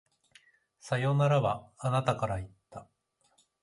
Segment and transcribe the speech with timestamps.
[0.79, 2.87] さよならは、あなたから言った。